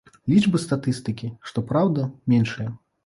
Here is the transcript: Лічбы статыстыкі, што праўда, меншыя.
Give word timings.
Лічбы 0.31 0.61
статыстыкі, 0.63 1.29
што 1.49 1.65
праўда, 1.73 2.07
меншыя. 2.35 2.69